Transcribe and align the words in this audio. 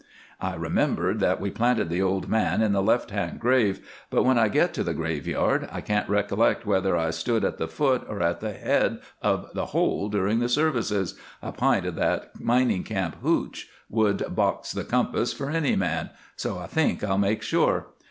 "I 0.39 0.55
remembered 0.55 1.19
that 1.19 1.39
we 1.39 1.51
planted 1.51 1.89
the 1.89 2.01
old 2.01 2.27
man 2.27 2.63
in 2.63 2.71
the 2.71 2.81
left 2.81 3.11
hand 3.11 3.39
grave, 3.39 3.87
but 4.09 4.23
when 4.23 4.35
I 4.35 4.47
get 4.47 4.73
to 4.73 4.83
the 4.83 4.95
graveyard 4.95 5.69
I 5.71 5.81
can't 5.81 6.09
recollect 6.09 6.65
whether 6.65 6.97
I 6.97 7.11
stood 7.11 7.45
at 7.45 7.59
the 7.59 7.67
foot 7.67 8.03
or 8.09 8.19
at 8.19 8.39
the 8.39 8.53
head 8.53 8.97
of 9.21 9.49
the 9.53 9.67
hole 9.77 10.09
during 10.09 10.39
the 10.39 10.49
services 10.49 11.13
a 11.43 11.51
pint 11.51 11.85
of 11.85 11.93
that 11.97 12.31
mining 12.39 12.81
camp 12.83 13.17
hootch 13.21 13.65
would 13.91 14.23
box 14.35 14.71
the 14.71 14.83
compass 14.85 15.33
for 15.33 15.51
any 15.51 15.75
man 15.75 16.09
so 16.35 16.57
I 16.57 16.65
think 16.65 17.03
I'll 17.03 17.19
make 17.19 17.43
sure. 17.43 17.89